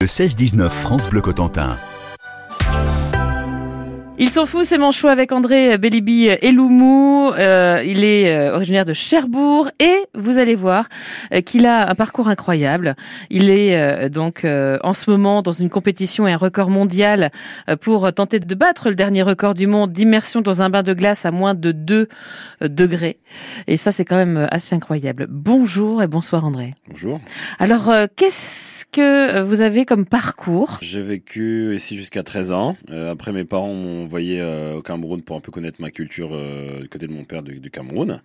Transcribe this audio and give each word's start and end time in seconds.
Le 0.00 0.06
16-19 0.06 0.70
France 0.70 1.08
Bleu 1.08 1.20
Cotentin. 1.20 1.76
Ils 4.20 4.30
sont 4.30 4.46
fous, 4.46 4.64
c'est 4.64 4.78
mon 4.78 4.90
choix 4.90 5.12
avec 5.12 5.30
André 5.30 5.78
Bélibi 5.78 6.26
Eloumou. 6.42 7.30
Euh, 7.38 7.84
il 7.86 8.02
est 8.02 8.28
euh, 8.36 8.52
originaire 8.52 8.84
de 8.84 8.92
Cherbourg 8.92 9.70
et 9.78 9.94
vous 10.12 10.38
allez 10.38 10.56
voir 10.56 10.88
euh, 11.32 11.40
qu'il 11.40 11.66
a 11.66 11.88
un 11.88 11.94
parcours 11.94 12.26
incroyable. 12.26 12.96
Il 13.30 13.48
est 13.48 13.76
euh, 13.76 14.08
donc 14.08 14.44
euh, 14.44 14.78
en 14.82 14.92
ce 14.92 15.08
moment 15.08 15.40
dans 15.40 15.52
une 15.52 15.70
compétition 15.70 16.26
et 16.26 16.32
un 16.32 16.36
record 16.36 16.68
mondial 16.68 17.30
euh, 17.68 17.76
pour 17.76 18.12
tenter 18.12 18.40
de 18.40 18.54
battre 18.56 18.88
le 18.88 18.96
dernier 18.96 19.22
record 19.22 19.54
du 19.54 19.68
monde 19.68 19.92
d'immersion 19.92 20.40
dans 20.40 20.62
un 20.62 20.68
bain 20.70 20.82
de 20.82 20.94
glace 20.94 21.24
à 21.24 21.30
moins 21.30 21.54
de 21.54 21.70
2 21.70 22.08
degrés. 22.62 23.18
Et 23.68 23.76
ça, 23.76 23.92
c'est 23.92 24.04
quand 24.04 24.16
même 24.16 24.48
assez 24.50 24.74
incroyable. 24.74 25.28
Bonjour 25.30 26.02
et 26.02 26.08
bonsoir 26.08 26.44
André. 26.44 26.74
Bonjour. 26.90 27.20
Alors, 27.60 27.88
euh, 27.88 28.06
qu'est-ce 28.16 28.84
que 28.86 29.42
vous 29.42 29.62
avez 29.62 29.84
comme 29.84 30.06
parcours? 30.06 30.78
J'ai 30.82 31.02
vécu 31.02 31.76
ici 31.76 31.96
jusqu'à 31.96 32.24
13 32.24 32.50
ans. 32.50 32.76
Euh, 32.90 33.12
après, 33.12 33.30
mes 33.32 33.44
parents 33.44 33.74
m'ont 33.74 34.07
envoyé 34.08 34.40
euh, 34.40 34.76
au 34.76 34.82
Cameroun 34.82 35.20
pour 35.20 35.36
un 35.36 35.40
peu 35.40 35.52
connaître 35.52 35.82
ma 35.82 35.90
culture 35.90 36.30
euh, 36.32 36.80
du 36.80 36.88
côté 36.88 37.06
de 37.06 37.12
mon 37.12 37.24
père 37.24 37.42
du, 37.42 37.60
du 37.60 37.70
Cameroun. 37.70 38.22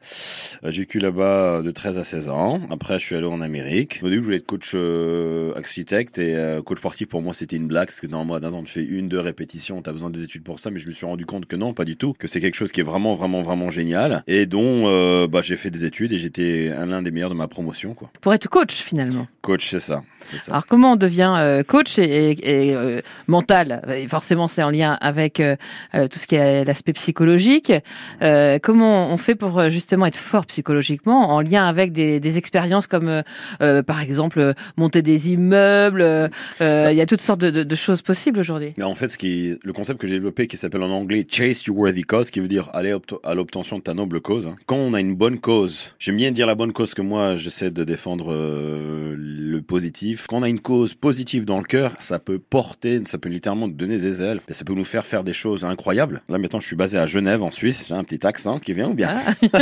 Euh, 0.66 0.72
j'ai 0.72 0.81
vécu 0.84 0.99
là-bas 0.99 1.62
de 1.62 1.72
13 1.72 1.98
à 1.98 2.03
16 2.03 2.30
ans. 2.30 2.59
Après, 2.71 2.99
je 2.99 3.05
suis 3.05 3.16
allé 3.16 3.26
en 3.26 3.41
Amérique. 3.41 3.99
Au 4.04 4.09
début, 4.09 4.20
je 4.21 4.23
voulais 4.26 4.38
être 4.38 4.45
coach 4.45 4.71
euh, 4.76 5.54
architecte 5.55 6.17
et 6.17 6.35
euh, 6.35 6.62
coach 6.62 6.77
sportif 6.77 7.08
pour 7.09 7.21
moi, 7.21 7.34
c'était 7.34 7.55
une 7.58 7.67
blague. 7.67 7.88
Parce 7.88 7.99
que 7.99 8.08
normalement, 8.08 8.35
attends, 8.48 8.63
tu 8.63 8.71
fais 8.71 8.84
une, 8.85 9.09
deux 9.09 9.20
répétitions, 9.20 9.81
tu 9.81 9.90
as 9.90 9.94
besoin 9.94 10.09
des 10.09 10.23
études 10.23 10.44
pour 10.44 10.59
ça. 10.59 10.71
Mais 10.71 10.80
je 10.80 10.88
me 10.88 10.94
suis 10.94 11.05
rendu 11.05 11.26
compte 11.26 11.45
que 11.48 11.55
non, 11.55 11.73
pas 11.73 11.85
du 11.85 11.98
tout. 11.98 12.13
Que 12.13 12.27
c'est 12.27 12.40
quelque 12.40 12.55
chose 12.55 12.71
qui 12.71 12.80
est 12.80 12.84
vraiment, 12.84 13.13
vraiment, 13.13 13.41
vraiment 13.41 13.71
génial. 13.71 14.23
Et 14.27 14.45
dont 14.45 14.84
euh, 14.88 15.27
bah, 15.27 15.41
j'ai 15.44 15.57
fait 15.57 15.70
des 15.70 15.84
études 15.85 16.13
et 16.13 16.18
j'étais 16.18 16.71
un- 16.77 16.85
l'un 16.85 17.02
des 17.02 17.12
meilleurs 17.12 17.30
de 17.30 17.35
ma 17.35 17.48
promotion. 17.48 17.93
Quoi. 17.93 18.09
Pour 18.21 18.34
être 18.34 18.48
coach 18.48 18.73
finalement. 18.73 19.27
Coach, 19.41 19.70
c'est 19.70 19.80
ça. 19.82 20.04
Alors 20.48 20.66
comment 20.66 20.93
on 20.93 20.95
devient 20.95 21.34
euh, 21.38 21.63
coach 21.63 21.99
et, 21.99 22.04
et- 22.32 22.68
et, 22.70 22.76
euh, 22.76 23.02
mental? 23.27 23.82
Et 23.93 24.07
Forcément, 24.07 24.48
c'est 24.48 24.63
en 24.63 24.70
lien 24.70 24.98
avec 25.02 25.41
euh, 25.41 25.57
euh, 25.95 26.07
tout 26.07 26.18
ce 26.18 26.27
qui 26.27 26.35
est 26.35 26.63
l'aspect 26.63 26.93
psychologique. 26.93 27.73
Euh, 28.21 28.57
comment 28.63 29.12
on 29.12 29.18
fait 29.18 29.35
pour 29.35 29.60
euh, 29.60 29.70
justement 29.70 30.05
être 30.05 30.16
fort 30.18 30.45
psychologiquement 30.54 31.29
en 31.32 31.41
lien 31.41 31.65
avec 31.65 31.91
des, 31.91 32.20
des 32.20 32.37
expériences 32.37 32.85
comme, 32.87 33.07
euh, 33.07 33.21
euh, 33.62 33.82
par 33.84 34.01
exemple, 34.01 34.40
euh, 34.40 34.54
monter 34.77 35.01
des 35.01 35.32
immeubles 35.32 36.01
euh, 36.04 36.90
Il 36.91 36.95
y 36.95 37.01
a 37.01 37.05
toutes 37.07 37.21
sortes 37.21 37.41
de, 37.41 37.49
de- 37.49 37.63
de 37.63 37.76
choses 37.76 38.01
possibles 38.04 38.40
aujourd'hui. 38.40 38.73
Mais 38.77 38.84
en 38.84 38.93
fait, 38.95 39.07
ce 39.10 39.18
qui, 39.18 39.55
le 39.63 39.73
concept 39.73 39.99
que 39.99 40.05
j'ai 40.07 40.13
développé, 40.13 40.45
qui 40.48 40.57
s'appelle 40.57 40.84
en 40.84 40.91
anglais 40.91 41.26
Chase 41.29 41.63
Your 41.65 41.77
Worthy 41.77 42.04
Cause, 42.04 42.29
qui 42.29 42.40
veut 42.40 42.48
dire 42.48 42.70
aller 42.73 42.95
à 43.23 43.34
l'obtention 43.35 43.77
de 43.79 43.84
ta 43.84 43.93
noble 43.95 44.21
cause. 44.21 44.45
hein. 44.45 44.55
Quand 44.68 44.76
on 44.76 44.93
a 44.93 44.99
une 44.99 45.15
bonne 45.15 45.40
cause, 45.40 45.95
j'aime 45.99 46.18
bien 46.18 46.32
dire 46.32 46.45
la 46.45 46.55
bonne 46.55 46.71
cause 46.71 46.93
que 46.93 47.01
moi, 47.01 47.35
j'essaie 47.35 47.71
de 47.71 47.84
défendre 47.84 48.32
euh, 48.32 49.15
le 49.17 49.62
positif. 49.62 50.27
Quand 50.27 50.38
on 50.38 50.43
a 50.43 50.49
une 50.49 50.60
cause 50.60 50.93
positive 50.93 51.45
dans 51.45 51.57
le 51.57 51.63
cœur, 51.63 51.93
ça 51.99 52.20
peut 52.20 52.38
porter, 52.40 53.01
ça 53.05 53.17
peut 53.17 53.29
littéralement 53.29 53.67
donner 53.67 53.98
des 53.98 54.21
ailes, 54.21 54.40
et 54.48 54.54
ça 54.54 54.63
peut 54.65 54.73
nous 54.73 54.84
faire 54.85 55.05
faire 55.05 55.23
des 55.23 55.34
choses 55.34 55.65
incroyables. 55.65 56.21
Là, 56.29 56.38
maintenant, 56.38 56.60
je 56.60 56.67
suis 56.67 56.76
basé 56.76 56.98
à 56.99 57.07
Genève, 57.07 57.41
en 57.41 57.49
Suisse. 57.51 57.85
J'ai 57.88 57.95
un 57.95 58.04
petit 58.04 58.26
accent 58.27 58.60
qui 58.60 58.73
vient 58.73 58.90
ou 58.90 58.93
bien? 58.93 59.10
Ah. 59.51 59.57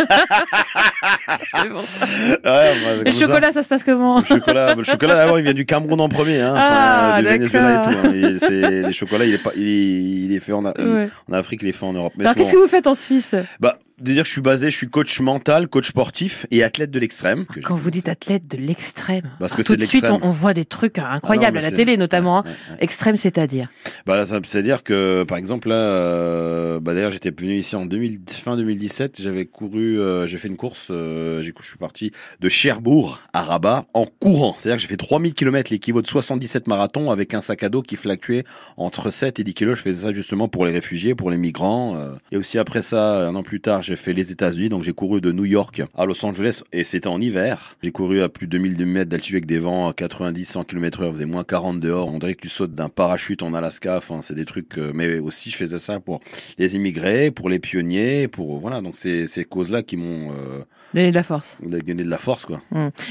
c'est 1.51 1.69
bon. 1.69 1.77
Ouais, 1.77 2.39
bah, 2.43 3.03
le 3.05 3.11
chocolat, 3.11 3.51
ça 3.51 3.63
se 3.63 3.67
passe 3.67 3.83
comment 3.83 4.19
Le 4.19 4.25
chocolat, 4.25 4.75
le 4.75 4.83
chocolat 4.83 5.15
d'abord, 5.15 5.39
il 5.39 5.43
vient 5.43 5.53
du 5.53 5.65
Cameroun 5.65 5.99
en 5.99 6.09
premier, 6.09 6.39
hein, 6.41 6.53
Ah, 6.55 7.09
enfin, 7.13 7.21
du 7.21 7.27
Venezuela 7.27 7.81
et 7.83 7.89
tout. 7.93 7.97
Hein. 8.07 8.13
Et 8.13 8.39
c'est- 8.39 8.81
les 8.83 8.93
chocolats, 8.93 9.25
il 9.25 9.33
est 9.33 9.37
pas, 9.43 9.51
il 9.55 9.67
est, 9.67 10.25
il 10.25 10.33
est 10.35 10.39
fait 10.39 10.53
en, 10.53 10.63
il- 10.79 10.87
Ouais. 10.87 11.09
en 11.29 11.33
Afrique, 11.33 11.61
il 11.63 11.69
est 11.69 11.73
fait 11.73 11.85
en 11.85 11.93
Europe. 11.93 12.13
Mais 12.17 12.23
Alors 12.25 12.35
qu'est-ce 12.35 12.51
que 12.51 12.57
vous 12.57 12.67
faites 12.67 12.87
en 12.87 12.93
Suisse? 12.95 13.35
Bah, 13.59 13.77
de 14.01 14.11
dire 14.13 14.23
que 14.23 14.27
je 14.27 14.33
suis 14.33 14.41
basé, 14.41 14.71
je 14.71 14.75
suis 14.75 14.89
coach 14.89 15.19
mental, 15.19 15.67
coach 15.67 15.89
sportif 15.89 16.45
et 16.51 16.63
athlète 16.63 16.91
de 16.91 16.99
l'extrême. 16.99 17.45
Quand 17.63 17.75
vous 17.75 17.91
dites 17.91 18.09
athlète 18.09 18.47
de 18.47 18.57
l'extrême, 18.57 19.31
Parce 19.39 19.53
que 19.53 19.61
tout 19.61 19.75
de 19.75 19.85
suite 19.85 20.05
on, 20.09 20.31
voit 20.31 20.53
des 20.53 20.65
trucs 20.65 20.97
incroyables 20.97 21.57
mais 21.57 21.65
à 21.65 21.69
la 21.69 21.75
télé 21.75 21.97
notamment. 21.97 22.39
hein. 22.39 22.43
Ouais, 22.45 22.49
ouais. 22.49 22.77
Extrême, 22.79 23.15
c'est-à-dire 23.15 23.69
Bah, 24.05 24.25
c'est-à-dire 24.25 24.83
que, 24.83 25.23
par 25.23 25.37
exemple, 25.37 25.69
là, 25.69 25.75
euh, 25.75 26.79
bah, 26.79 26.93
d'ailleurs, 26.93 27.11
j'étais 27.11 27.31
venu 27.31 27.55
ici 27.55 27.75
en 27.75 27.85
2000, 27.85 28.21
fin 28.29 28.57
2017, 28.57 29.21
j'avais 29.21 29.45
couru, 29.45 29.99
euh, 29.99 30.27
j'ai 30.27 30.37
fait 30.37 30.47
une 30.47 30.57
course, 30.57 30.87
euh, 30.89 31.41
je 31.41 31.51
suis 31.63 31.77
parti 31.77 32.11
de 32.39 32.49
Cherbourg 32.49 33.21
à 33.33 33.43
Rabat 33.43 33.85
en 33.93 34.05
courant. 34.05 34.55
C'est-à-dire 34.57 34.77
que 34.77 34.81
j'ai 34.81 34.87
fait 34.87 34.97
3000 34.97 35.33
km, 35.33 35.71
l'équivalent 35.71 36.01
de 36.01 36.07
77 36.07 36.67
marathons 36.67 37.11
avec 37.11 37.33
un 37.33 37.41
sac 37.41 37.63
à 37.63 37.69
dos 37.69 37.81
qui 37.81 37.95
fluctuait 37.95 38.43
entre 38.77 39.11
7 39.11 39.39
et 39.39 39.43
10 39.43 39.53
kilos. 39.53 39.77
Je 39.77 39.83
faisais 39.83 40.07
ça 40.07 40.13
justement 40.13 40.47
pour 40.47 40.65
les 40.65 40.71
réfugiés, 40.71 41.15
pour 41.15 41.29
les 41.29 41.37
migrants. 41.37 41.97
Et 42.31 42.37
aussi 42.37 42.57
après 42.57 42.81
ça, 42.81 43.27
un 43.27 43.35
an 43.35 43.43
plus 43.43 43.61
tard, 43.61 43.81
j'ai 43.91 43.97
fait 43.97 44.13
les 44.13 44.31
États-Unis, 44.31 44.69
donc 44.69 44.83
j'ai 44.83 44.93
couru 44.93 45.19
de 45.19 45.33
New 45.33 45.43
York 45.43 45.81
à 45.97 46.05
Los 46.05 46.25
Angeles 46.25 46.61
et 46.71 46.85
c'était 46.85 47.07
en 47.09 47.19
hiver. 47.19 47.75
J'ai 47.83 47.91
couru 47.91 48.21
à 48.21 48.29
plus 48.29 48.47
de 48.47 48.51
2000 48.57 48.85
mètres 48.85 49.09
d'altitude 49.09 49.35
avec 49.35 49.45
des 49.47 49.59
vents 49.59 49.89
à 49.89 49.93
90, 49.93 50.45
100 50.45 50.63
km 50.63 51.01
heure, 51.01 51.11
faisait 51.11 51.25
moins 51.25 51.43
40 51.43 51.81
dehors. 51.81 52.07
On 52.07 52.17
dirait 52.19 52.35
que 52.35 52.41
tu 52.41 52.47
sautes 52.47 52.73
d'un 52.73 52.87
parachute 52.87 53.43
en 53.43 53.53
Alaska. 53.53 53.97
Enfin, 53.97 54.19
c'est 54.21 54.33
des 54.33 54.45
trucs, 54.45 54.77
euh, 54.77 54.93
mais 54.95 55.19
aussi 55.19 55.49
je 55.49 55.57
faisais 55.57 55.77
ça 55.79 55.99
pour 55.99 56.21
les 56.57 56.77
immigrés, 56.77 57.31
pour 57.31 57.49
les 57.49 57.59
pionniers, 57.59 58.29
pour, 58.29 58.59
voilà. 58.59 58.79
Donc 58.79 58.95
c'est 58.95 59.27
ces 59.27 59.43
causes-là 59.43 59.83
qui 59.83 59.97
m'ont, 59.97 60.31
euh, 60.31 60.63
Donner 60.93 61.11
de 61.11 61.15
la 61.15 61.23
force. 61.23 61.57
donné 61.61 62.03
de 62.03 62.09
la 62.09 62.17
force, 62.17 62.43
quoi. 62.45 62.61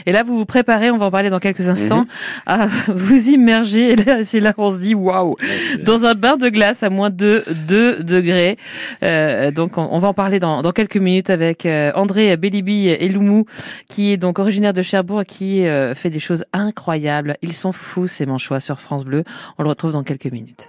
Et 0.04 0.12
là, 0.12 0.22
vous 0.22 0.36
vous 0.36 0.44
préparez, 0.44 0.90
on 0.90 0.98
va 0.98 1.06
en 1.06 1.10
parler 1.10 1.30
dans 1.30 1.38
quelques 1.38 1.66
instants, 1.68 2.00
Mhm. 2.02 2.06
à 2.46 2.66
vous 2.88 3.28
immerger. 3.30 3.92
Et 3.92 3.96
là, 3.96 4.22
c'est 4.22 4.40
là 4.40 4.52
qu'on 4.52 4.70
se 4.70 4.80
dit 4.80 4.94
waouh, 4.94 5.30
Ouais, 5.40 5.82
dans 5.82 6.04
un 6.04 6.14
bain 6.14 6.36
de 6.36 6.48
glace 6.50 6.82
à 6.82 6.90
moins 6.90 7.08
de 7.08 7.42
2 7.66 8.02
degrés. 8.02 8.58
Euh, 9.02 9.50
donc, 9.50 9.78
on, 9.78 9.88
on 9.92 9.98
va 9.98 10.08
en 10.08 10.14
parler 10.14 10.38
dans, 10.38 10.60
dans 10.60 10.69
quelques 10.72 10.96
minutes 10.96 11.30
avec 11.30 11.66
euh, 11.66 11.92
André 11.94 12.36
Bélibi 12.36 12.88
Eloumou, 12.88 13.46
qui 13.88 14.12
est 14.12 14.16
donc 14.16 14.38
originaire 14.38 14.72
de 14.72 14.82
Cherbourg 14.82 15.22
et 15.22 15.24
qui 15.24 15.66
euh, 15.66 15.94
fait 15.94 16.10
des 16.10 16.20
choses 16.20 16.44
incroyables. 16.52 17.36
Ils 17.42 17.54
sont 17.54 17.72
fous, 17.72 18.06
ces 18.06 18.26
manchois 18.26 18.60
sur 18.60 18.80
France 18.80 19.04
Bleu. 19.04 19.24
On 19.58 19.62
le 19.62 19.68
retrouve 19.68 19.92
dans 19.92 20.02
quelques 20.02 20.30
minutes. 20.30 20.68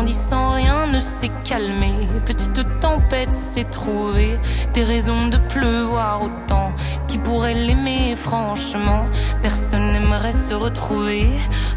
Grandissant, 0.00 0.52
rien 0.52 0.86
ne 0.86 0.98
s'est 0.98 1.30
calmé. 1.44 1.92
Petite 2.24 2.64
tempête 2.80 3.34
s'est 3.34 3.64
trouvée. 3.64 4.38
Des 4.72 4.82
raisons 4.82 5.28
de 5.28 5.36
pleuvoir 5.36 6.22
autant. 6.22 6.72
Qui 7.06 7.18
pourrait 7.18 7.52
l'aimer, 7.52 8.14
franchement 8.16 9.04
Personne 9.42 9.92
n'aimerait 9.92 10.32
se 10.32 10.54
retrouver 10.54 11.28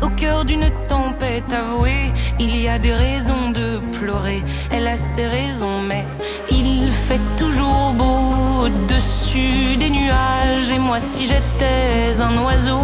au 0.01 0.07
cœur 0.07 0.45
d'une 0.45 0.69
tempête 0.87 1.51
avouée. 1.51 2.13
Il 2.39 2.55
y 2.55 2.69
a 2.69 2.79
des 2.79 2.93
raisons 2.93 3.49
de 3.49 3.81
pleurer. 3.99 4.41
Elle 4.71 4.87
a 4.87 4.95
ses 4.95 5.27
raisons, 5.27 5.81
mais 5.81 6.05
il 6.49 6.89
fait 6.89 7.19
toujours 7.35 7.91
beau 7.91 8.63
au-dessus 8.63 9.75
des 9.75 9.89
nuages. 9.89 10.71
Et 10.71 10.79
moi, 10.79 11.01
si 11.01 11.25
j'étais 11.27 12.21
un 12.21 12.37
oiseau, 12.37 12.83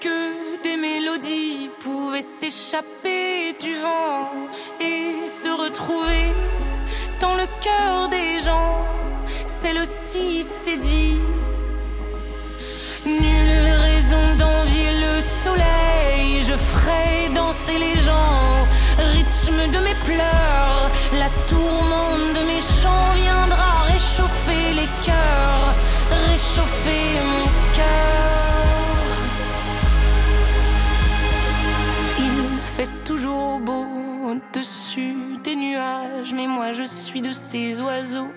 que 0.00 0.62
des 0.62 0.76
mélodies 0.76 1.70
pouvaient 1.80 2.28
s'échapper 2.38 3.54
du 3.60 3.74
vent 3.74 4.30
et 4.80 5.26
se 5.26 5.48
retrouver 5.48 6.32
dans 7.20 7.34
le 7.34 7.46
cœur 7.62 8.08
des 8.08 8.40
gens. 8.40 8.86
Celle-ci 9.46 10.42
s'est 10.42 10.76
dit 10.76 11.18
Nulle 13.06 13.68
raison 13.88 14.24
d'envier 14.38 14.92
le 15.06 15.20
soleil, 15.20 16.42
je 16.42 16.56
ferai 16.56 17.28
danser 17.34 17.78
les 17.78 17.96
gens, 18.08 18.66
rythme 18.98 19.70
de 19.74 19.78
mes 19.86 19.98
pleurs, 20.04 20.90
la 21.22 21.30
tourmente 21.46 22.26
de 22.38 22.42
mes 22.50 22.60
chants 22.60 23.12
viendra 23.22 23.82
réchauffer 23.92 24.64
les 24.80 24.90
cœurs, 25.04 25.74
réchauffer 26.30 27.04
mon 27.32 27.46
cœur. 27.76 28.13
Fait 32.84 33.04
toujours 33.04 33.60
beau 33.60 33.86
au-dessus 34.28 35.38
des 35.42 35.56
nuages, 35.56 36.34
mais 36.34 36.46
moi 36.46 36.72
je 36.72 36.82
suis 36.82 37.22
de 37.22 37.32
ces 37.32 37.80
oiseaux 37.80 38.28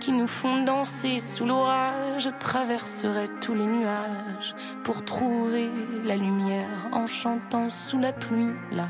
qui 0.00 0.10
nous 0.10 0.26
font 0.26 0.64
danser 0.64 1.20
sous 1.20 1.46
l'orage. 1.46 2.24
Je 2.24 2.30
traverserai 2.40 3.28
tous 3.40 3.54
les 3.54 3.66
nuages 3.66 4.56
pour 4.82 5.04
trouver 5.04 5.68
la 6.04 6.16
lumière 6.16 6.88
en 6.90 7.06
chantant 7.06 7.68
sous 7.68 8.00
la 8.00 8.12
pluie 8.12 8.54
la 8.72 8.88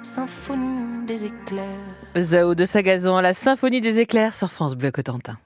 symphonie 0.00 1.06
des 1.06 1.26
éclairs. 1.26 1.94
Zao 2.18 2.56
de 2.56 2.64
Sagazon 2.64 3.14
à 3.14 3.22
la 3.22 3.34
symphonie 3.34 3.80
des 3.80 4.00
éclairs 4.00 4.34
sur 4.34 4.50
France 4.50 4.74
Bleu 4.74 4.90
Cotentin. 4.90 5.38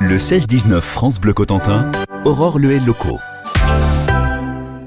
Le 0.00 0.16
16-19 0.16 0.80
France 0.80 1.20
Bleu 1.20 1.32
Cotentin, 1.32 1.92
Aurore 2.24 2.58
Leel 2.58 2.84
Locaux. 2.84 3.20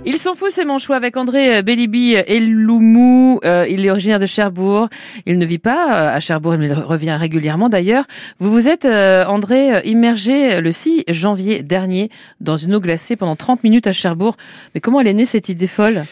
Ils 0.05 0.17
sont 0.17 0.35
fous 0.35 0.49
ces 0.49 0.65
manchots 0.65 0.93
avec 0.93 1.15
André 1.15 1.63
Bélibi 1.63 2.13
et 2.13 2.39
Loumou. 2.39 3.39
Euh, 3.45 3.65
il 3.69 3.85
est 3.85 3.89
originaire 3.89 4.19
de 4.19 4.25
Cherbourg. 4.25 4.89
Il 5.25 5.37
ne 5.37 5.45
vit 5.45 5.59
pas 5.59 6.11
euh, 6.11 6.15
à 6.15 6.19
Cherbourg, 6.19 6.57
mais 6.57 6.67
il 6.67 6.73
revient 6.73 7.15
régulièrement 7.17 7.69
d'ailleurs. 7.69 8.05
Vous 8.39 8.51
vous 8.51 8.67
êtes, 8.67 8.85
euh, 8.85 9.25
André, 9.25 9.81
immergé 9.85 10.59
le 10.59 10.71
6 10.71 11.05
janvier 11.07 11.63
dernier 11.63 12.09
dans 12.41 12.57
une 12.57 12.75
eau 12.75 12.81
glacée 12.81 13.15
pendant 13.15 13.37
30 13.37 13.63
minutes 13.63 13.87
à 13.87 13.93
Cherbourg. 13.93 14.35
Mais 14.75 14.81
comment 14.81 14.99
elle 14.99 15.07
est 15.07 15.13
née 15.13 15.25
cette 15.25 15.47
idée 15.47 15.67
folle? 15.67 16.03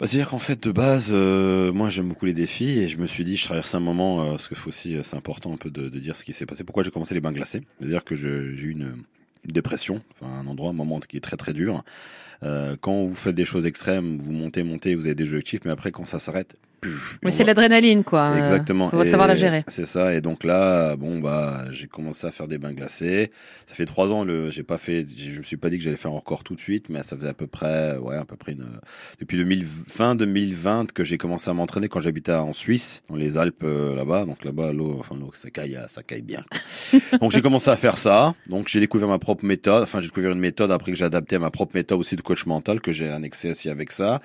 Bah, 0.00 0.06
C'est-à-dire 0.06 0.30
qu'en 0.30 0.38
fait, 0.38 0.62
de 0.62 0.72
base, 0.72 1.10
euh, 1.12 1.72
moi 1.72 1.90
j'aime 1.90 2.08
beaucoup 2.08 2.24
les 2.24 2.32
défis 2.32 2.78
et 2.80 2.88
je 2.88 2.96
me 2.96 3.06
suis 3.06 3.22
dit, 3.22 3.36
je 3.36 3.44
traverse 3.44 3.74
un 3.74 3.80
moment, 3.80 4.22
euh, 4.22 4.30
parce 4.30 4.48
que 4.48 4.54
faut 4.54 4.68
aussi, 4.68 4.96
euh, 4.96 5.02
c'est 5.02 5.16
important 5.16 5.52
un 5.52 5.58
peu 5.58 5.70
de, 5.70 5.90
de 5.90 5.98
dire 5.98 6.16
ce 6.16 6.24
qui 6.24 6.32
s'est 6.32 6.46
passé. 6.46 6.64
Pourquoi 6.64 6.82
j'ai 6.82 6.90
commencé 6.90 7.12
les 7.12 7.20
bains 7.20 7.32
glacés? 7.32 7.60
C'est-à-dire 7.78 8.02
que 8.02 8.14
j'ai 8.14 8.28
eu 8.28 8.70
une 8.70 8.94
dépression, 9.44 10.02
enfin 10.12 10.32
un 10.40 10.46
endroit, 10.46 10.70
un 10.70 10.74
moment 10.74 11.00
qui 11.00 11.16
est 11.16 11.20
très 11.20 11.36
très 11.36 11.52
dur. 11.52 11.84
Euh, 12.42 12.76
quand 12.80 13.04
vous 13.04 13.14
faites 13.14 13.34
des 13.34 13.44
choses 13.44 13.66
extrêmes, 13.66 14.18
vous 14.18 14.32
montez, 14.32 14.62
montez, 14.62 14.94
vous 14.94 15.06
avez 15.06 15.14
des 15.14 15.24
objectifs, 15.24 15.60
mais 15.64 15.70
après 15.70 15.90
quand 15.90 16.06
ça 16.06 16.18
s'arrête, 16.18 16.56
Mais 17.22 17.30
c'est 17.30 17.44
l'adrénaline, 17.44 18.04
quoi. 18.04 18.30
Euh, 18.30 18.38
Exactement. 18.38 18.88
Faut 18.90 19.02
Et 19.02 19.10
savoir 19.10 19.28
la 19.28 19.34
gérer. 19.34 19.64
C'est 19.68 19.86
ça. 19.86 20.14
Et 20.14 20.20
donc 20.20 20.44
là, 20.44 20.96
bon 20.96 21.18
bah, 21.20 21.64
j'ai 21.72 21.86
commencé 21.86 22.26
à 22.26 22.30
faire 22.30 22.48
des 22.48 22.58
bains 22.58 22.72
glacés. 22.72 23.30
Ça 23.66 23.74
fait 23.74 23.86
trois 23.86 24.12
ans. 24.12 24.24
Le, 24.24 24.50
j'ai 24.50 24.62
pas 24.62 24.78
fait. 24.78 25.06
Je 25.16 25.38
me 25.38 25.42
suis 25.42 25.56
pas 25.56 25.70
dit 25.70 25.78
que 25.78 25.84
j'allais 25.84 25.96
faire 25.96 26.12
encore 26.12 26.42
tout 26.42 26.54
de 26.54 26.60
suite, 26.60 26.88
mais 26.88 27.02
ça 27.02 27.16
faisait 27.16 27.28
à 27.28 27.34
peu 27.34 27.46
près, 27.46 27.96
ouais, 27.98 28.16
à 28.16 28.24
peu 28.24 28.36
près 28.36 28.52
une, 28.52 28.66
depuis 29.18 29.36
2000, 29.36 29.64
fin 29.64 30.14
2020 30.14 30.92
que 30.92 31.04
j'ai 31.04 31.18
commencé 31.18 31.50
à 31.50 31.54
m'entraîner 31.54 31.88
quand 31.88 32.00
j'habitais 32.00 32.32
en 32.32 32.52
Suisse, 32.52 33.02
dans 33.08 33.16
les 33.16 33.36
Alpes 33.36 33.62
euh, 33.64 33.94
là-bas. 33.94 34.24
Donc 34.24 34.44
là-bas, 34.44 34.72
l'eau, 34.72 34.96
enfin 35.00 35.16
l'eau, 35.18 35.30
ça 35.34 35.50
caille, 35.50 35.78
ça 35.88 36.02
caille 36.02 36.22
bien. 36.22 36.44
donc 37.20 37.32
j'ai 37.32 37.42
commencé 37.42 37.70
à 37.70 37.76
faire 37.76 37.98
ça. 37.98 38.34
Donc 38.48 38.68
j'ai 38.68 38.80
découvert 38.80 39.08
ma 39.08 39.18
propre 39.18 39.44
méthode. 39.44 39.82
Enfin, 39.82 40.00
j'ai 40.00 40.08
découvert 40.08 40.32
une 40.32 40.40
méthode 40.40 40.70
après 40.70 40.92
que 40.92 40.98
j'ai 40.98 41.04
adapté 41.04 41.36
à 41.36 41.38
ma 41.38 41.50
propre 41.50 41.76
méthode 41.76 42.00
aussi 42.00 42.16
de 42.16 42.22
coach 42.22 42.46
mental 42.46 42.80
que 42.80 42.92
j'ai 42.92 43.10
annexé 43.10 43.50
aussi 43.50 43.68
avec 43.68 43.92
ça. 43.92 44.20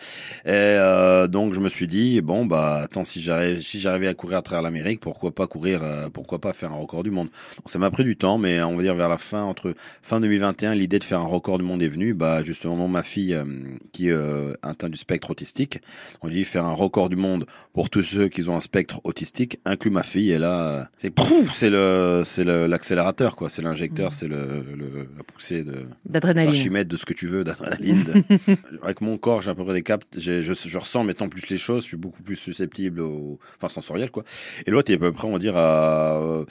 Et 0.45 0.51
euh, 0.51 1.27
donc 1.27 1.53
je 1.53 1.59
me 1.59 1.69
suis 1.69 1.87
dit 1.87 2.21
bon 2.21 2.44
bah 2.45 2.81
attends 2.83 3.05
si 3.05 3.21
j'arrive 3.21 3.61
si 3.61 3.79
j'arrivais 3.79 4.07
à 4.07 4.13
courir 4.13 4.37
à 4.37 4.41
travers 4.41 4.61
l'Amérique 4.61 4.99
pourquoi 4.99 5.31
pas 5.33 5.47
courir 5.47 5.81
euh, 5.83 6.09
pourquoi 6.09 6.39
pas 6.39 6.53
faire 6.53 6.71
un 6.71 6.75
record 6.77 7.03
du 7.03 7.11
monde. 7.11 7.27
Donc 7.57 7.69
ça 7.69 7.79
m'a 7.79 7.89
pris 7.91 8.03
du 8.03 8.15
temps 8.17 8.37
mais 8.37 8.61
on 8.61 8.75
va 8.77 8.83
dire 8.83 8.95
vers 8.95 9.09
la 9.09 9.17
fin 9.17 9.43
entre 9.43 9.73
fin 10.01 10.19
2021 10.19 10.75
l'idée 10.75 10.99
de 10.99 11.03
faire 11.03 11.19
un 11.19 11.25
record 11.25 11.57
du 11.57 11.63
monde 11.63 11.81
est 11.81 11.87
venue 11.87 12.13
bah 12.13 12.43
justement 12.43 12.87
ma 12.87 13.03
fille 13.03 13.33
euh, 13.33 13.43
qui 13.91 14.07
est 14.09 14.11
euh, 14.11 14.53
atteinte 14.61 14.91
du 14.91 14.97
spectre 14.97 15.31
autistique 15.31 15.79
on 16.21 16.27
dit 16.29 16.43
faire 16.45 16.65
un 16.65 16.73
record 16.73 17.09
du 17.09 17.15
monde 17.15 17.45
pour 17.73 17.89
tous 17.89 18.03
ceux 18.03 18.27
qui 18.29 18.47
ont 18.47 18.55
un 18.55 18.61
spectre 18.61 19.01
autistique 19.03 19.59
inclut 19.65 19.91
ma 19.91 20.03
fille 20.03 20.31
et 20.31 20.37
là 20.39 20.67
euh, 20.67 20.83
c'est 20.97 21.09
pouf, 21.09 21.53
c'est 21.55 21.69
le 21.69 22.21
c'est 22.25 22.43
l'accélérateur 22.43 23.35
quoi 23.35 23.49
c'est 23.49 23.61
l'injecteur 23.61 24.13
c'est 24.13 24.27
le, 24.27 24.63
le 24.75 25.07
la 25.17 25.23
poussée 25.23 25.63
de 25.63 25.85
D'adrénaline. 26.05 26.83
De 26.85 26.95
ce 26.97 27.05
que 27.05 27.13
tu 27.13 27.27
veux, 27.27 27.43
d'adrénaline. 27.43 28.03
de- 28.03 28.55
Avec 28.83 29.01
mon 29.01 29.17
corps, 29.17 29.41
j'ai 29.41 29.49
à 29.49 29.55
peu 29.55 29.63
près 29.63 29.73
des 29.73 29.81
captes, 29.83 30.19
je, 30.19 30.41
je 30.41 30.77
ressens 30.77 31.03
maintenant 31.03 31.29
plus 31.29 31.49
les 31.49 31.57
choses, 31.57 31.83
je 31.83 31.87
suis 31.89 31.97
beaucoup 31.97 32.21
plus 32.21 32.34
susceptible 32.35 33.01
au, 33.01 33.39
enfin 33.57 33.67
sensoriel 33.67 34.11
quoi. 34.11 34.23
Et 34.65 34.71
l'autre 34.71 34.91
est 34.91 34.95
à 34.95 34.99
peu 34.99 35.11
près, 35.11 35.27
on 35.27 35.33
va 35.33 35.39
dire, 35.39 35.55
à, 35.57 36.17
euh, 36.17 36.45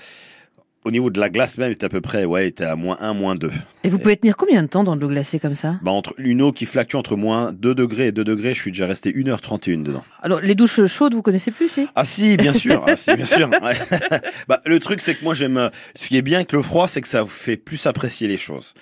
au 0.85 0.91
niveau 0.91 1.09
de 1.09 1.19
la 1.19 1.31
glace 1.31 1.57
même, 1.57 1.75
t'es 1.75 1.87
à 1.87 1.89
peu 1.89 2.03
près, 2.03 2.27
ouais, 2.27 2.51
t'es 2.51 2.65
à 2.65 2.77
moins 2.77 2.99
1, 3.01 3.15
moins 3.15 3.35
2. 3.37 3.51
Et 3.85 3.89
vous 3.89 3.99
pouvez 3.99 4.19
tenir 4.19 4.37
combien 4.37 4.63
de 4.63 4.69
temps 4.69 4.85
dans 4.85 4.97
de 4.97 5.01
l'eau 5.01 5.09
glacée 5.09 5.39
comme 5.39 5.55
ça? 5.57 5.77
Bah, 5.83 5.91
entre 5.91 6.13
une 6.19 6.43
eau 6.43 6.53
qui 6.53 6.67
fluctue 6.67 6.97
entre 6.97 7.17
moins 7.17 7.53
2 7.53 7.75
degrés 7.75 8.09
et 8.09 8.13
2 8.13 8.23
degrés, 8.23 8.53
je 8.55 8.61
suis 8.61 8.71
déjà 8.71 8.87
resté 8.87 9.11
1h31 9.11 9.83
dedans. 9.83 10.05
Alors, 10.23 10.41
les 10.41 10.55
douches 10.55 10.85
chaudes, 10.87 11.15
vous 11.15 11.23
connaissez 11.23 11.51
plus, 11.53 11.69
c'est 11.69 11.87
Ah 11.95 12.05
si, 12.05 12.37
bien 12.37 12.53
sûr, 12.53 12.85
ah, 12.87 12.97
si, 12.99 13.15
bien 13.15 13.25
sûr. 13.25 13.49
ouais. 13.51 13.75
bah, 14.49 14.61
le 14.67 14.79
truc, 14.79 15.01
c'est 15.01 15.15
que 15.15 15.25
moi 15.25 15.33
j'aime. 15.33 15.71
Ce 15.95 16.09
qui 16.09 16.19
est 16.19 16.23
bien 16.23 16.39
avec 16.39 16.53
le 16.53 16.61
froid, 16.61 16.87
c'est 16.87 17.01
que 17.01 17.09
ça 17.09 17.23
vous 17.23 17.29
fait 17.29 17.57
plus 17.57 17.87
apprécier 17.87 18.29
les 18.29 18.37
choses. 18.37 18.75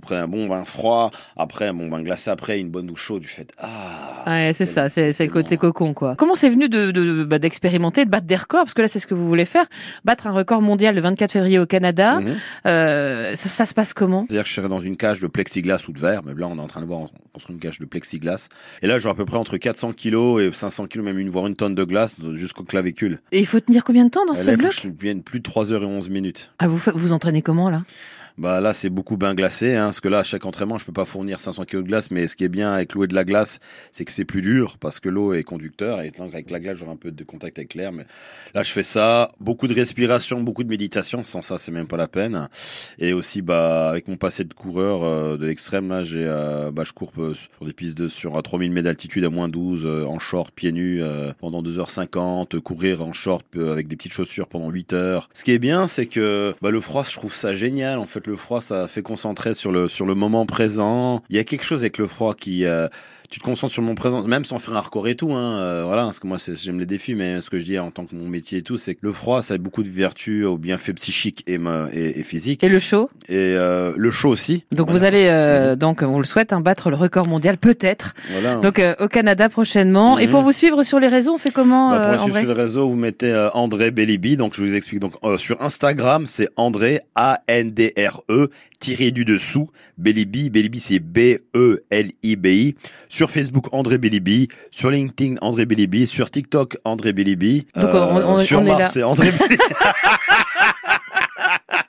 Prenez 0.00 0.20
un 0.20 0.28
bon 0.28 0.46
bain 0.48 0.64
froid, 0.64 1.10
après 1.36 1.66
un 1.68 1.74
bon 1.74 1.88
bain 1.88 2.02
glacé, 2.02 2.30
après 2.30 2.58
une 2.60 2.70
bonne 2.70 2.86
douche 2.86 3.02
chaude, 3.02 3.20
du 3.22 3.28
fait 3.28 3.50
ah. 3.58 4.24
Ouais, 4.26 4.52
c'est 4.54 4.64
ça, 4.66 4.88
c'est 4.88 5.10
le 5.18 5.28
côté 5.28 5.56
cocon, 5.56 5.94
quoi. 5.94 6.14
Comment 6.16 6.34
c'est 6.34 6.48
venu 6.48 6.68
de 6.68 6.90
de- 6.90 7.24
bah, 7.24 7.38
d'expérimenter, 7.38 8.04
de 8.04 8.10
battre 8.10 8.26
des 8.26 8.36
records? 8.36 8.64
Parce 8.64 8.74
que 8.74 8.82
là, 8.82 8.88
c'est 8.88 8.98
ce 8.98 9.06
que 9.06 9.14
vous 9.14 9.26
voulez 9.26 9.44
faire, 9.44 9.64
battre 10.04 10.26
un 10.26 10.32
record 10.32 10.60
mondial 10.62 10.94
le 10.94 11.00
24 11.00 11.32
février 11.32 11.58
au 11.58 11.66
Canada. 11.66 12.20
Mhm. 12.20 12.34
Euh, 12.66 13.34
ça, 13.36 13.48
ça 13.48 13.66
se 13.66 13.74
passe 13.74 13.94
comment? 13.94 14.26
C'est-à-dire 14.28 14.44
que 14.44 14.48
je 14.50 14.54
serais 14.54 14.68
dans 14.68 14.80
une 14.80 14.96
cage 14.96 15.20
de 15.20 15.26
plexiglas 15.26 15.82
ou 15.88 15.92
de 15.92 16.00
verre, 16.00 16.22
mais 16.24 16.34
là 16.34 16.46
on 16.48 16.56
est 16.58 16.60
en 16.60 16.66
train 16.66 16.80
de 16.80 16.86
voir 16.86 17.00
on 17.00 17.08
construit 17.32 17.54
une 17.54 17.60
cage 17.60 17.78
de 17.78 17.84
plexiglas. 17.86 18.48
Et 18.82 18.86
là 18.86 18.98
j'aurai 18.98 19.12
à 19.12 19.16
peu 19.16 19.24
près 19.24 19.36
entre 19.38 19.56
400 19.56 19.92
kilos 19.92 20.42
et 20.42 20.52
500 20.52 20.86
kilos, 20.86 21.04
même 21.04 21.18
une 21.18 21.30
voire 21.30 21.46
une 21.46 21.56
tonne 21.56 21.74
de 21.74 21.84
glace 21.84 22.16
jusqu'au 22.34 22.64
clavicule. 22.64 23.20
Et 23.32 23.40
il 23.40 23.46
faut 23.46 23.60
tenir 23.60 23.84
combien 23.84 24.04
de 24.04 24.10
temps 24.10 24.26
dans 24.26 24.34
Et 24.34 24.38
ce 24.38 24.46
là 24.46 24.52
faut 24.52 24.58
bloc? 24.58 24.72
que 24.72 24.80
je 24.82 24.88
vienne 24.88 25.22
plus 25.22 25.38
de 25.38 25.44
3 25.44 25.72
heures 25.72 25.82
et 25.82 25.86
11 25.86 26.08
minutes. 26.10 26.52
Ah, 26.58 26.66
vous 26.68 26.80
vous 26.94 27.12
entraînez 27.12 27.42
comment 27.42 27.70
là? 27.70 27.82
Bah 28.38 28.60
là 28.60 28.72
c'est 28.72 28.88
beaucoup 28.88 29.16
bain 29.16 29.34
glacé, 29.34 29.74
hein, 29.74 29.86
parce 29.86 30.00
que 30.00 30.06
là 30.06 30.20
à 30.20 30.22
chaque 30.22 30.46
entraînement 30.46 30.78
je 30.78 30.84
peux 30.84 30.92
pas 30.92 31.04
fournir 31.04 31.40
500 31.40 31.64
kilos 31.64 31.82
de 31.82 31.88
glace, 31.88 32.12
mais 32.12 32.28
ce 32.28 32.36
qui 32.36 32.44
est 32.44 32.48
bien 32.48 32.72
avec 32.72 32.94
l'eau 32.94 33.02
et 33.02 33.08
de 33.08 33.14
la 33.14 33.24
glace, 33.24 33.58
c'est 33.90 34.04
que 34.04 34.12
c'est 34.12 34.24
plus 34.24 34.42
dur 34.42 34.78
parce 34.78 35.00
que 35.00 35.08
l'eau 35.08 35.34
est 35.34 35.42
conducteur 35.42 36.00
et 36.00 36.12
avec 36.20 36.50
la 36.50 36.60
glace 36.60 36.78
j'aurai 36.78 36.92
un 36.92 36.96
peu 36.96 37.10
de 37.10 37.24
contact 37.24 37.58
avec 37.58 37.74
l'air. 37.74 37.90
Mais 37.90 38.04
là 38.54 38.62
je 38.62 38.70
fais 38.70 38.84
ça, 38.84 39.32
beaucoup 39.40 39.66
de 39.66 39.74
respiration, 39.74 40.40
beaucoup 40.40 40.62
de 40.62 40.68
méditation. 40.68 41.24
Sans 41.24 41.42
ça 41.42 41.58
c'est 41.58 41.72
même 41.72 41.88
pas 41.88 41.96
la 41.96 42.06
peine. 42.06 42.48
Et 43.00 43.12
aussi 43.12 43.42
bah 43.42 43.90
avec 43.90 44.06
mon 44.06 44.16
passé 44.16 44.44
de 44.44 44.54
coureur 44.54 45.02
euh, 45.02 45.36
de 45.36 45.46
l'extrême 45.46 45.88
là 45.88 46.04
j'ai 46.04 46.24
euh, 46.24 46.70
bah 46.70 46.84
je 46.84 46.92
cours 46.92 47.12
euh, 47.18 47.34
sur 47.34 47.66
des 47.66 47.72
pistes 47.72 47.98
de 47.98 48.06
sur 48.06 48.36
à 48.38 48.42
3000 48.42 48.70
mètres 48.70 48.84
d'altitude 48.84 49.24
à 49.24 49.30
moins 49.30 49.48
12 49.48 49.82
euh, 49.84 50.04
en 50.04 50.20
short 50.20 50.52
pieds 50.54 50.70
nus 50.70 51.02
euh, 51.02 51.32
pendant 51.40 51.60
2h50 51.60 52.54
euh, 52.54 52.60
courir 52.60 53.02
en 53.02 53.12
short 53.12 53.44
avec 53.56 53.88
des 53.88 53.96
petites 53.96 54.12
chaussures 54.12 54.46
pendant 54.46 54.70
8 54.70 54.92
heures. 54.92 55.28
Ce 55.32 55.42
qui 55.42 55.50
est 55.50 55.58
bien 55.58 55.88
c'est 55.88 56.06
que 56.06 56.54
bah 56.62 56.70
le 56.70 56.80
froid 56.80 57.04
je 57.04 57.14
trouve 57.14 57.34
ça 57.34 57.52
génial 57.52 57.98
en 57.98 58.06
fait 58.06 58.27
le 58.28 58.36
froid 58.36 58.60
ça 58.60 58.86
fait 58.86 59.02
concentrer 59.02 59.54
sur 59.54 59.72
le 59.72 59.88
sur 59.88 60.06
le 60.06 60.14
moment 60.14 60.46
présent. 60.46 61.22
Il 61.30 61.36
y 61.36 61.38
a 61.38 61.44
quelque 61.44 61.64
chose 61.64 61.80
avec 61.80 61.98
le 61.98 62.06
froid 62.06 62.34
qui 62.34 62.64
euh, 62.64 62.88
tu 63.30 63.40
te 63.40 63.44
concentres 63.44 63.72
sur 63.72 63.82
moment 63.82 63.94
présent, 63.94 64.22
même 64.26 64.44
sans 64.44 64.58
faire 64.58 64.74
un 64.76 64.80
record 64.80 65.06
et 65.08 65.14
tout, 65.14 65.32
hein, 65.32 65.58
euh, 65.58 65.82
voilà, 65.86 66.04
parce 66.04 66.18
que 66.18 66.26
moi 66.26 66.38
j'aime 66.54 66.78
les 66.80 66.86
défis, 66.86 67.14
mais 67.14 67.40
ce 67.42 67.50
que 67.50 67.58
je 67.58 67.64
dis 67.64 67.78
en 67.78 67.90
tant 67.90 68.06
que 68.06 68.14
mon 68.14 68.26
métier 68.28 68.58
et 68.58 68.62
tout, 68.62 68.76
c'est 68.78 68.94
que 68.94 69.00
le 69.02 69.12
froid, 69.12 69.42
ça 69.42 69.54
a 69.54 69.58
beaucoup 69.58 69.82
de 69.82 69.90
vertus 69.90 70.46
aux 70.46 70.56
bienfaits 70.56 70.94
psychiques 70.94 71.44
et, 71.46 71.58
et, 71.92 72.18
et 72.20 72.22
physiques, 72.22 72.64
Et 72.64 72.68
le 72.68 72.78
chaud 72.78 73.10
et 73.28 73.34
euh, 73.36 73.92
le 73.96 74.10
chaud 74.10 74.30
aussi. 74.30 74.64
Donc 74.72 74.88
Voilà. 74.88 74.98
vous 75.00 75.04
allez, 75.04 75.26
euh, 75.30 75.76
donc 75.76 76.00
on 76.02 76.08
vous 76.12 76.18
le 76.20 76.24
souhaite, 76.24 76.52
hein, 76.52 76.60
battre 76.60 76.88
le 76.90 76.96
record 76.96 77.26
mondial 77.28 77.58
peut-être. 77.58 78.14
Voilà. 78.32 78.56
Donc 78.56 78.80
au 78.98 79.08
Canada 79.08 79.48
prochainement. 79.48 80.18
Et 80.18 80.24
Mhm. 80.26 80.30
pour 80.32 80.42
vous 80.42 80.52
suivre 80.52 80.82
sur 80.82 80.98
les 81.00 81.08
réseaux, 81.08 81.34
on 81.34 81.38
fait 81.38 81.50
comment 81.50 81.90
Bah, 81.90 82.00
pour 82.00 82.20
en 82.22 82.24
suivre 82.24 82.38
sur 82.38 82.48
les 82.48 82.54
réseaux, 82.54 82.88
vous 82.88 82.96
mettez 82.96 83.34
André 83.54 83.90
Bellibi. 83.90 84.36
Donc, 84.36 84.54
je 84.54 84.62
vous 84.62 84.74
explique. 84.74 85.00
Donc, 85.00 85.12
sur 85.38 85.60
Instagram, 85.60 86.24
c'est 86.26 86.48
André 86.56 87.00
A-N-D-R-E 87.14 88.50
tiré 88.80 89.10
du 89.10 89.24
dessous 89.24 89.68
Bellibi. 89.98 90.50
Bellibi, 90.50 90.78
c'est 90.80 91.00
B-E-L-I-B-I. 91.00 92.76
Sur 93.08 93.17
Facebook, 93.26 93.66
André 93.72 93.98
Bellibi. 93.98 94.48
Sur 94.70 94.90
LinkedIn, 94.90 95.36
André 95.40 95.66
Bellibi. 95.66 96.06
Sur 96.06 96.30
TikTok, 96.30 96.78
André 96.84 97.12
Bellibi. 97.12 97.66
Euh, 97.76 98.38
sur 98.38 98.60
on 98.60 98.64
Mars, 98.64 98.92
c'est 98.92 99.02
André 99.02 99.32
Bellibi. 99.32 99.56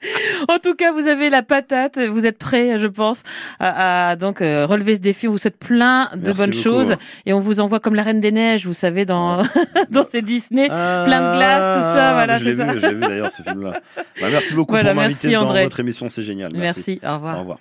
En 0.48 0.60
tout 0.60 0.76
cas, 0.76 0.92
vous 0.92 1.08
avez 1.08 1.30
la 1.30 1.44
patate. 1.44 2.00
Vous 2.00 2.26
êtes 2.26 2.38
prêts, 2.38 2.78
je 2.78 2.88
pense, 2.88 3.24
à, 3.60 4.10
à, 4.12 4.16
donc 4.16 4.42
euh, 4.42 4.66
relever 4.66 4.96
ce 4.96 5.02
défi. 5.02 5.28
On 5.28 5.32
vous 5.32 5.38
souhaite 5.38 5.58
plein 5.58 6.10
de 6.16 6.28
Merci 6.28 6.38
bonnes 6.38 6.50
beaucoup. 6.52 6.64
choses 6.64 6.96
et 7.26 7.34
on 7.34 7.40
vous 7.40 7.60
envoie 7.60 7.80
comme 7.80 7.96
la 7.96 8.04
Reine 8.04 8.20
des 8.20 8.32
Neiges, 8.32 8.66
vous 8.66 8.74
savez, 8.74 9.06
dans 9.06 9.42
dans 9.92 10.04
ces 10.04 10.22
Disney. 10.22 10.68
Ah, 10.70 11.04
Plein 11.06 11.32
de 11.32 11.38
glace, 11.38 11.78
tout 11.78 11.84
ça, 11.84 12.14
voilà, 12.14 12.38
Je 12.38 12.46
l'ai 12.46 12.94
vu, 12.94 13.00
d'ailleurs 13.00 13.32
ce 13.32 13.44
film-là. 13.44 13.82
Bah, 13.96 14.28
merci 14.32 14.54
beaucoup 14.54 14.74
Voilà, 14.74 14.94
pour 14.94 15.02
m'inviter 15.02 15.30
merci, 15.30 15.46
dans 15.46 15.54
votre 15.54 15.80
émission, 15.80 16.10
c'est 16.10 16.24
génial. 16.24 16.52
Merci. 16.56 17.00
Au 17.04 17.16
revoir. 17.16 17.38
Au 17.38 17.40
revoir. 17.42 17.60